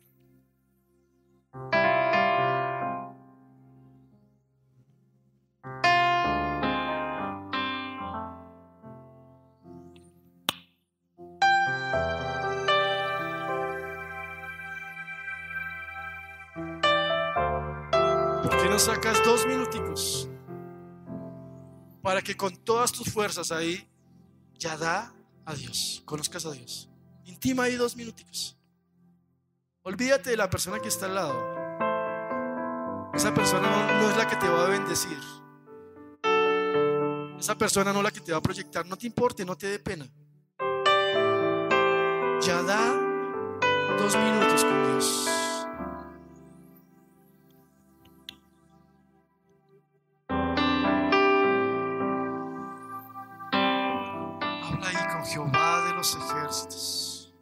[18.83, 20.29] Sacas dos minuticos
[22.03, 23.89] para que con todas tus fuerzas ahí
[24.59, 25.15] ya da
[25.45, 26.89] a Dios, conozcas a Dios.
[27.25, 28.57] Intima ahí dos minuticos.
[29.83, 31.55] Olvídate de la persona que está al lado.
[33.15, 35.19] Esa persona no, es la que te va a bendecir.
[37.39, 38.87] Esa persona no es la que te va a proyectar.
[38.87, 40.07] No te importe, no te dé pena.
[42.41, 42.93] Ya da
[43.99, 45.34] dos minutos con Dios.
[56.13, 57.33] Ejércitos.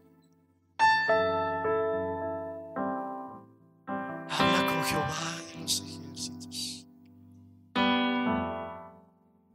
[3.87, 6.87] Habla con Jehová de los ejércitos.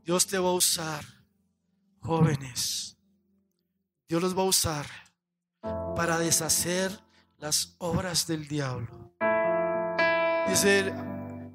[0.03, 1.05] Dios te va a usar,
[2.01, 2.97] jóvenes.
[4.09, 4.85] Dios los va a usar
[5.95, 6.91] para deshacer
[7.37, 9.13] las obras del diablo.
[10.47, 10.93] Dice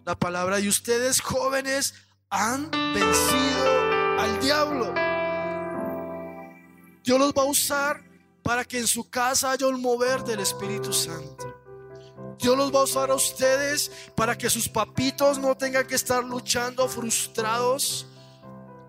[0.05, 1.95] la palabra, y ustedes jóvenes
[2.29, 5.12] han vencido al diablo.
[7.03, 8.03] Dios los va a usar
[8.43, 11.63] para que en su casa haya un mover del Espíritu Santo.
[12.39, 16.25] Dios los va a usar a ustedes para que sus papitos no tengan que estar
[16.25, 18.07] luchando frustrados.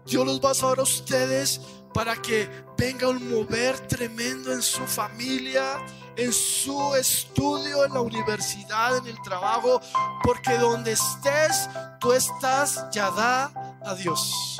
[0.05, 1.61] Dios los va a usar a ustedes
[1.93, 5.77] para que venga un mover tremendo en su familia,
[6.15, 9.79] en su estudio, en la universidad, en el trabajo,
[10.23, 14.59] porque donde estés, tú estás ya da a Dios.